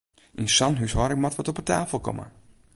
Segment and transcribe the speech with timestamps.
[0.41, 2.25] Yn sa'n húshâlding moat wat op 'e tafel komme!